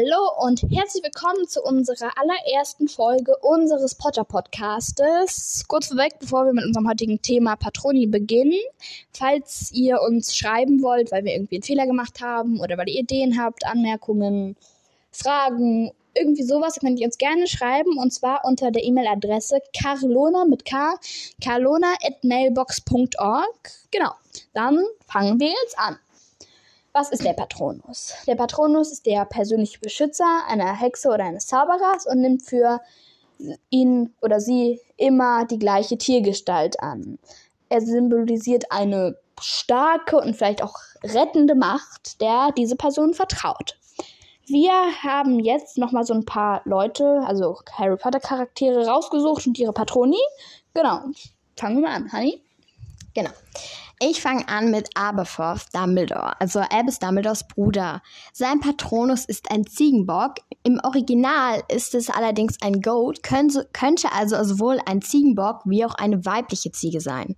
[0.00, 5.64] Hallo und herzlich willkommen zu unserer allerersten Folge unseres Potter Podcastes.
[5.68, 8.58] Kurz vorweg, bevor wir mit unserem heutigen Thema Patroni beginnen,
[9.12, 13.00] falls ihr uns schreiben wollt, weil wir irgendwie einen Fehler gemacht haben oder weil ihr
[13.00, 14.56] Ideen habt, Anmerkungen,
[15.12, 20.64] Fragen, irgendwie sowas, könnt ihr uns gerne schreiben und zwar unter der E-Mail-Adresse carlona mit
[20.64, 20.94] k
[21.44, 23.70] carlona at mailbox.org.
[23.90, 24.12] Genau,
[24.54, 25.98] dann fangen wir jetzt an.
[26.92, 28.14] Was ist der Patronus?
[28.26, 32.80] Der Patronus ist der persönliche Beschützer einer Hexe oder eines Zauberers und nimmt für
[33.70, 37.18] ihn oder sie immer die gleiche Tiergestalt an.
[37.68, 43.78] Er symbolisiert eine starke und vielleicht auch rettende Macht, der diese Person vertraut.
[44.46, 44.72] Wir
[45.02, 50.18] haben jetzt nochmal so ein paar Leute, also Harry Potter Charaktere rausgesucht und ihre Patroni.
[50.74, 51.04] Genau.
[51.56, 52.42] Fangen wir mal an, Honey.
[53.14, 53.30] Genau.
[54.02, 58.00] Ich fange an mit Aberforth Dumbledore, also Albus Dumbledores Bruder.
[58.32, 60.36] Sein Patronus ist ein Ziegenbock.
[60.62, 66.24] Im Original ist es allerdings ein Goat, könnte also sowohl ein Ziegenbock wie auch eine
[66.24, 67.36] weibliche Ziege sein.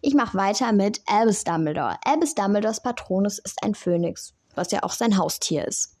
[0.00, 1.98] Ich mache weiter mit Albus Dumbledore.
[2.06, 5.98] Albus Dumbledores Patronus ist ein Phönix, was ja auch sein Haustier ist.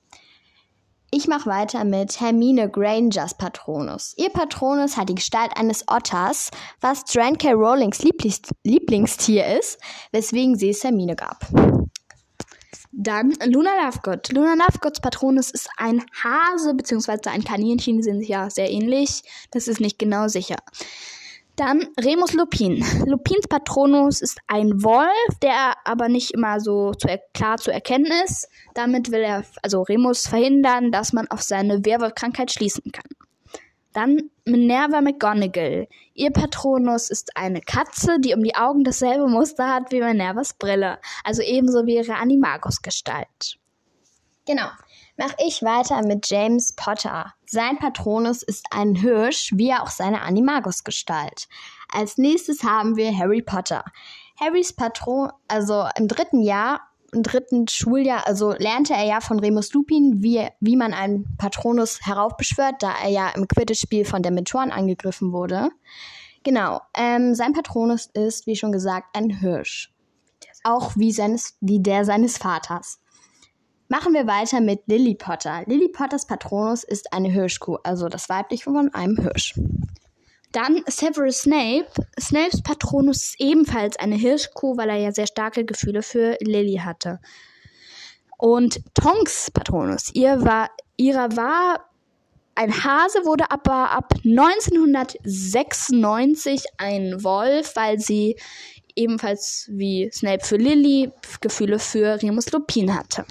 [1.14, 4.14] Ich mache weiter mit Hermine Grangers Patronus.
[4.16, 7.52] Ihr Patronus hat die Gestalt eines Otters, was Joanne K.
[7.52, 9.78] Rowlings Lieblings Lieblingstier ist,
[10.12, 11.46] weswegen sie es Hermine gab.
[12.92, 14.32] Dann Luna Lovegood.
[14.32, 17.28] Luna Lovegoods Patronus ist ein Hase bzw.
[17.28, 19.22] ein Kaninchen, die sind sich ja sehr ähnlich.
[19.50, 20.56] Das ist nicht genau sicher.
[21.56, 22.84] Dann Remus Lupin.
[23.06, 28.48] Lupins Patronus ist ein Wolf, der aber nicht immer so zu klar zu erkennen ist.
[28.74, 33.04] Damit will er, also Remus, verhindern, dass man auf seine Werwolfkrankheit schließen kann.
[33.92, 35.88] Dann Minerva McGonagall.
[36.14, 40.98] Ihr Patronus ist eine Katze, die um die Augen dasselbe Muster hat wie Minervas Brille.
[41.24, 43.58] Also ebenso wie ihre Animagus-Gestalt.
[44.46, 44.68] Genau
[45.16, 47.32] mache ich weiter mit James Potter.
[47.46, 51.48] Sein Patronus ist ein Hirsch, wie auch seine Animagus-Gestalt.
[51.92, 53.84] Als nächstes haben wir Harry Potter.
[54.40, 56.80] Harrys Patron, also im dritten Jahr,
[57.12, 62.00] im dritten Schuljahr, also lernte er ja von Remus Lupin, wie, wie man einen Patronus
[62.02, 65.68] heraufbeschwört, da er ja im Quidditch-Spiel von Dementoren angegriffen wurde.
[66.42, 69.92] Genau, ähm, sein Patronus ist, wie schon gesagt, ein Hirsch.
[70.64, 72.98] Auch wie, seines, wie der seines Vaters.
[73.92, 75.64] Machen wir weiter mit Lily Potter.
[75.66, 79.52] Lily Potters Patronus ist eine Hirschkuh, also das weibliche von einem Hirsch.
[80.50, 81.88] Dann Severus Snape.
[82.18, 87.20] Snapes Patronus ist ebenfalls eine Hirschkuh, weil er ja sehr starke Gefühle für Lily hatte.
[88.38, 91.90] Und Tonks Patronus, ihr war, ihrer war
[92.54, 98.40] ein Hase, wurde aber ab 1996 ein Wolf, weil sie
[98.96, 103.26] ebenfalls wie Snape für Lily Gefühle für Remus Lupin hatte.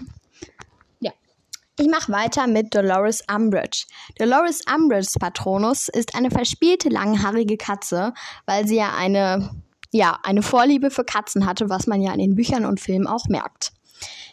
[1.81, 3.87] Ich mache weiter mit Dolores Umbridge.
[4.19, 8.13] Dolores Umbridges Patronus ist eine verspielte, langhaarige Katze,
[8.45, 9.49] weil sie ja eine,
[9.89, 13.25] ja, eine Vorliebe für Katzen hatte, was man ja in den Büchern und Filmen auch
[13.29, 13.71] merkt.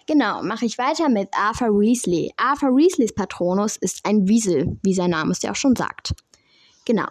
[0.06, 2.34] Genau, mache ich weiter mit Arthur Weasley.
[2.36, 6.12] Arthur Weasleys Patronus ist ein Wiesel, wie sein Name es ja auch schon sagt.
[6.84, 7.08] Genau.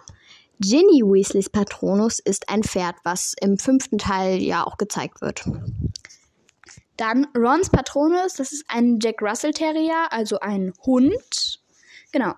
[0.60, 5.44] Ginny Weasleys Patronus ist ein Pferd, was im fünften Teil ja auch gezeigt wird.
[6.98, 11.60] Dann Rons Patronus, das ist ein Jack Russell Terrier, also ein Hund.
[12.12, 12.34] Genau.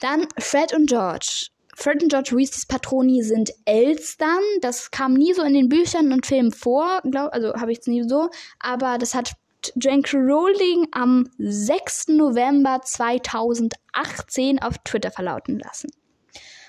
[0.00, 1.50] Dann Fred und George.
[1.74, 4.42] Fred und George Weasleys Patroni sind Elstern.
[4.62, 7.86] Das kam nie so in den Büchern und Filmen vor, glaub, also habe ich es
[7.86, 8.30] nie so.
[8.60, 9.32] Aber das hat
[9.74, 10.16] J.K.
[10.16, 12.08] Rowling am 6.
[12.08, 15.90] November 2018 auf Twitter verlauten lassen.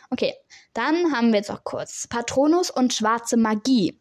[0.09, 0.33] Okay,
[0.73, 3.97] dann haben wir jetzt auch kurz Patronus und schwarze Magie.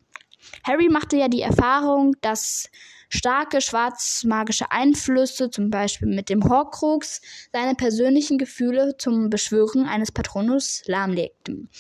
[0.65, 2.71] Harry machte ja die Erfahrung, dass
[3.09, 7.21] starke schwarzmagische Einflüsse, zum Beispiel mit dem Horcrux,
[7.53, 11.71] seine persönlichen Gefühle zum Beschwören eines Patronus lahmlegten.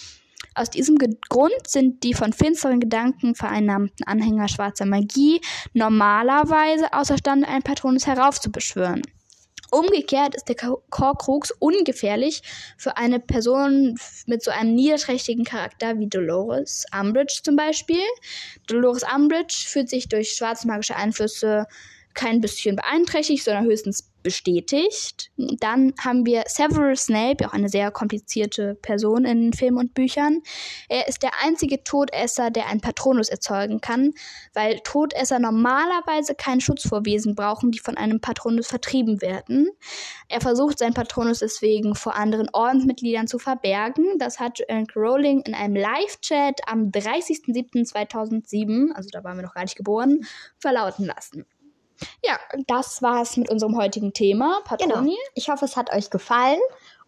[0.54, 5.40] Aus diesem Grund sind die von finsteren Gedanken vereinnahmten Anhänger schwarzer Magie
[5.74, 9.02] normalerweise außerstande, einen Patronus heraufzubeschwören.
[9.70, 10.56] Umgekehrt ist der
[10.96, 12.42] Horcrux ungefährlich
[12.76, 18.02] für eine Person mit so einem niederträchtigen Charakter wie Dolores Umbridge zum Beispiel.
[18.66, 21.66] Dolores Umbridge fühlt sich durch schwarzmagische Einflüsse
[22.14, 25.30] kein bisschen beeinträchtigt, sondern höchstens bestätigt.
[25.36, 30.42] Dann haben wir Severus Snape, auch eine sehr komplizierte Person in Filmen und Büchern.
[30.88, 34.14] Er ist der einzige Todesser, der einen Patronus erzeugen kann,
[34.52, 39.68] weil Todesser normalerweise keinen Schutz vor Wesen brauchen, die von einem Patronus vertrieben werden.
[40.28, 44.18] Er versucht seinen Patronus deswegen vor anderen Ordensmitgliedern zu verbergen.
[44.18, 49.62] Das hat Joanne Rowling in einem Live-Chat am 30.07.2007, also da waren wir noch gar
[49.62, 50.26] nicht geboren,
[50.58, 51.46] verlauten lassen.
[52.24, 54.94] Ja, das war's mit unserem heutigen Thema, Genau.
[54.94, 55.16] Patroni.
[55.34, 56.60] Ich hoffe, es hat euch gefallen.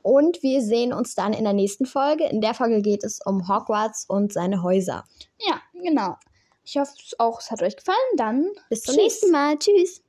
[0.02, 2.24] Und wir sehen uns dann in der nächsten Folge.
[2.26, 5.04] In der Folge geht es um Hogwarts und seine Häuser.
[5.38, 6.16] Ja, genau.
[6.64, 7.96] Ich hoffe auch, es hat euch gefallen.
[8.16, 9.58] Dann Bis zum nächsten Mal.
[9.58, 10.02] Tschüss.